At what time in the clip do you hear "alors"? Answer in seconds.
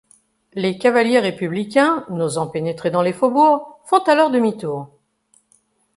4.01-4.31